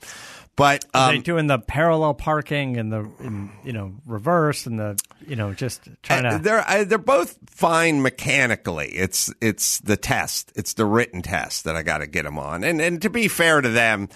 [0.55, 5.35] but um, doing the parallel parking and the in, you know reverse and the you
[5.35, 8.89] know just trying to they're they're both fine mechanically.
[8.89, 10.51] It's it's the test.
[10.55, 12.63] It's the written test that I got to get them on.
[12.63, 14.09] And and to be fair to them,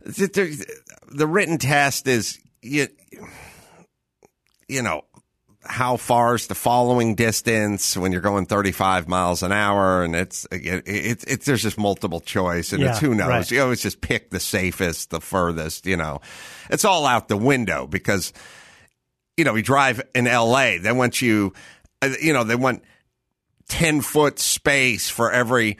[0.00, 0.66] the, the,
[1.08, 2.88] the written test is you
[4.68, 5.04] you know
[5.62, 10.46] how far is the following distance when you're going 35 miles an hour, and it's
[10.50, 13.28] it, it, it there's just multiple choice, and Yeah, it's who knows.
[13.28, 13.50] right.
[13.50, 15.86] You always just pick the safest, the furthest.
[15.86, 16.20] You know,
[16.70, 18.32] it's all out the window because
[19.36, 20.78] you know we drive in L.A.
[20.78, 21.52] They want you,
[22.00, 22.82] uh, you know, they want
[23.68, 25.76] 10 foot space for every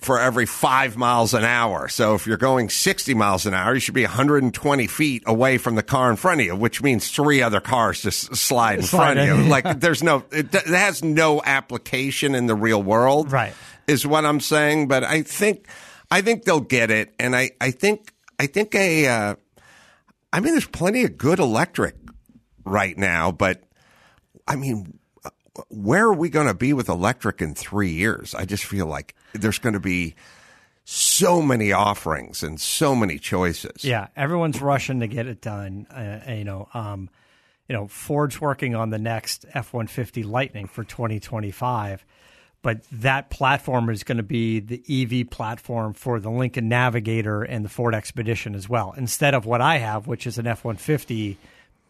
[0.00, 1.88] for every five miles an hour.
[1.88, 5.74] So if you're going 60 miles an hour, you should be 120 feet away from
[5.74, 9.14] the car in front of you, which means three other cars just slide in Slide
[9.14, 9.44] front of you.
[9.44, 9.50] yeah.
[9.50, 13.30] Like there's no, it, it has no application in the real world.
[13.30, 13.54] Right.
[13.86, 14.88] Is what I'm saying.
[14.88, 15.66] But I think,
[16.10, 17.14] I think they'll get it.
[17.18, 19.34] And I, I think, I think a, uh,
[20.32, 21.96] I mean, there's plenty of good electric
[22.64, 23.64] right now, but
[24.46, 24.99] I mean,
[25.68, 28.34] where are we going to be with electric in three years?
[28.34, 30.14] I just feel like there's going to be
[30.84, 33.84] so many offerings and so many choices.
[33.84, 35.86] Yeah, everyone's rushing to get it done.
[35.86, 37.10] Uh, you know, um,
[37.68, 42.04] you know, Ford's working on the next F one fifty Lightning for twenty twenty five,
[42.62, 47.64] but that platform is going to be the EV platform for the Lincoln Navigator and
[47.64, 48.92] the Ford Expedition as well.
[48.96, 51.38] Instead of what I have, which is an F one fifty,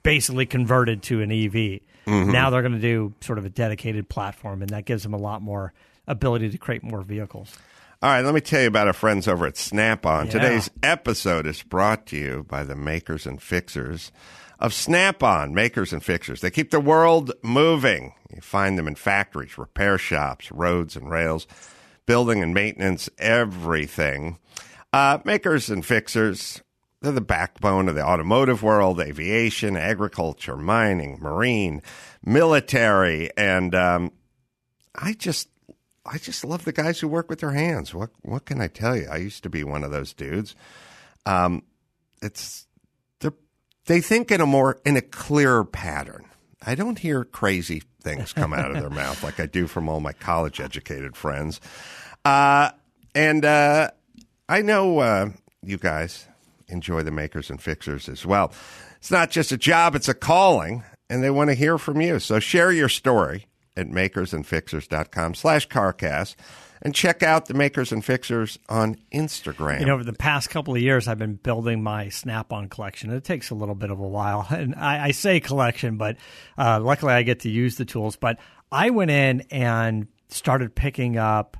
[0.02, 1.80] basically converted to an EV.
[2.10, 5.18] Now they're going to do sort of a dedicated platform, and that gives them a
[5.18, 5.72] lot more
[6.06, 7.56] ability to create more vehicles.
[8.02, 10.24] All right, let me tell you about our friends over at Snap On.
[10.26, 10.32] Yeah.
[10.32, 14.10] Today's episode is brought to you by the makers and fixers
[14.58, 16.40] of Snap On, makers and fixers.
[16.40, 18.14] They keep the world moving.
[18.34, 21.46] You find them in factories, repair shops, roads and rails,
[22.06, 24.38] building and maintenance, everything.
[24.92, 26.62] Uh, makers and fixers,
[27.00, 31.82] they're the backbone of the automotive world, aviation, agriculture, mining, marine,
[32.24, 34.12] military, and um,
[34.94, 35.48] I just
[36.04, 37.94] I just love the guys who work with their hands.
[37.94, 39.08] What what can I tell you?
[39.10, 40.54] I used to be one of those dudes.
[41.24, 41.62] Um,
[42.20, 42.66] it's
[43.20, 43.30] they
[43.86, 46.26] they think in a more in a clearer pattern.
[46.64, 50.00] I don't hear crazy things come out of their mouth like I do from all
[50.00, 51.60] my college educated friends.
[52.26, 52.72] Uh,
[53.14, 53.90] and uh,
[54.46, 55.30] I know uh,
[55.62, 56.26] you guys
[56.70, 58.52] enjoy the makers and fixers as well.
[58.96, 62.18] It's not just a job, it's a calling, and they want to hear from you.
[62.18, 63.46] So share your story
[63.76, 66.36] at makersandfixers.com slash carcast
[66.82, 69.80] and check out the makers and fixers on Instagram.
[69.80, 73.10] You know, over the past couple of years, I've been building my Snap-on collection.
[73.10, 76.16] It takes a little bit of a while, and I, I say collection, but
[76.56, 78.16] uh, luckily I get to use the tools.
[78.16, 78.38] But
[78.72, 81.56] I went in and started picking up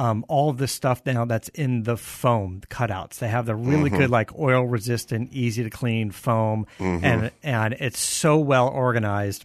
[0.00, 3.18] um, all of the stuff now that's in the foam cutouts.
[3.18, 6.66] They have the really good, like oil resistant, easy to clean foam,
[7.04, 9.44] and and it's so well organized.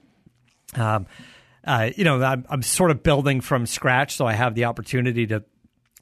[0.74, 1.08] Um,
[1.66, 5.28] uh, you know, I'm, I'm sort of building from scratch, so I have the opportunity
[5.28, 5.44] to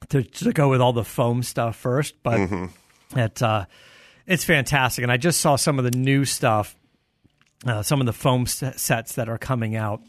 [0.10, 2.22] to, to go with all the foam stuff first.
[2.22, 2.40] But
[3.16, 3.66] it uh,
[4.28, 6.76] it's fantastic, and I just saw some of the new stuff,
[7.66, 10.04] uh, some of the foam sets that are coming out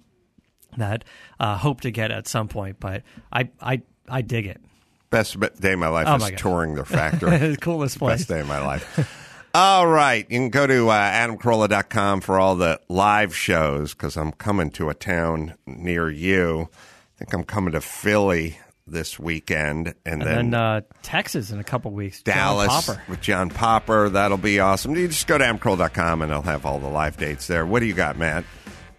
[0.77, 1.03] that
[1.41, 2.79] uh, hope to get at some point.
[2.79, 4.61] But I I I dig it.
[5.11, 7.57] Best day of my life Oh is my touring their factory.
[7.57, 8.21] Coolest place.
[8.21, 9.21] Best day of my life.
[9.55, 10.27] All right.
[10.29, 14.89] You can go to uh, adamcarolla.com for all the live shows because I'm coming to
[14.89, 16.69] a town near you.
[16.73, 21.61] I think I'm coming to Philly this weekend and, And then, then uh, Texas in
[21.61, 22.23] a couple weeks.
[22.23, 23.03] John Dallas Popper.
[23.09, 24.09] with John Popper.
[24.11, 24.97] That'll be awesome.
[24.97, 27.65] You just go to adamcarolla.com and I'll have all the live dates there.
[27.65, 28.45] What do you got, Matt?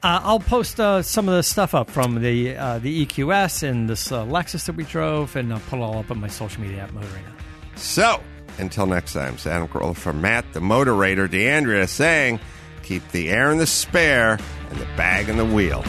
[0.06, 3.89] Uh, I'll post uh, some of the stuff up from the uh, the EQS and
[3.89, 6.62] this uh, Lexus that we drove, and I'll put it all up on my social
[6.62, 7.34] media at Motorina.
[7.76, 8.22] So,
[8.60, 12.39] until next time, it's Adam Carolla for Matt, the moderator, D'Andria saying,
[12.84, 14.38] keep the air in the spare
[14.70, 15.82] and the bag in the wheel.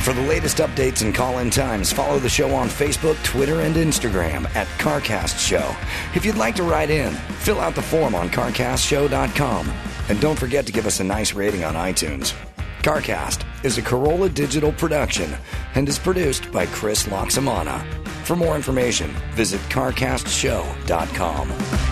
[0.00, 3.76] For the latest updates and call in times, follow the show on Facebook, Twitter, and
[3.76, 5.76] Instagram at CarCast Show.
[6.14, 9.97] If you'd like to write in, fill out the form on CarCastShow.com.
[10.08, 12.34] And don't forget to give us a nice rating on iTunes.
[12.82, 15.34] CarCast is a Carolla digital production
[15.74, 17.82] and is produced by Chris Laxamana.
[18.24, 21.87] For more information, visit CarCastShow.com.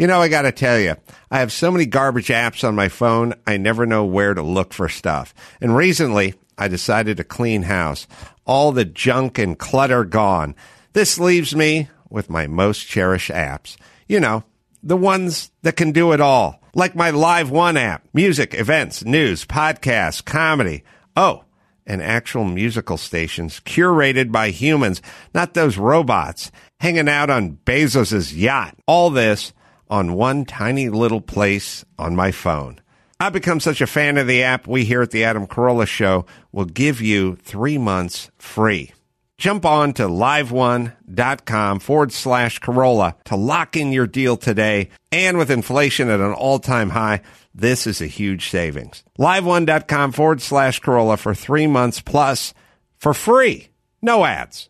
[0.00, 0.96] You know, I got to tell you,
[1.30, 4.72] I have so many garbage apps on my phone, I never know where to look
[4.72, 5.34] for stuff.
[5.60, 8.06] And recently, I decided to clean house.
[8.46, 10.54] All the junk and clutter gone.
[10.94, 13.76] This leaves me with my most cherished apps.
[14.08, 14.42] You know,
[14.82, 16.62] the ones that can do it all.
[16.74, 20.82] Like my Live One app, music, events, news, podcasts, comedy.
[21.14, 21.44] Oh,
[21.86, 25.02] and actual musical stations curated by humans,
[25.34, 28.74] not those robots hanging out on Bezos's yacht.
[28.86, 29.52] All this
[29.90, 32.80] on one tiny little place on my phone.
[33.18, 36.24] I've become such a fan of the app, we here at the Adam Carolla Show
[36.52, 38.92] will give you three months free.
[39.36, 44.88] Jump on to liveone.com forward slash Carolla to lock in your deal today.
[45.12, 47.20] And with inflation at an all time high,
[47.54, 49.04] this is a huge savings.
[49.18, 52.54] Liveone.com forward slash Carolla for three months plus
[52.96, 53.68] for free.
[54.00, 54.69] No ads.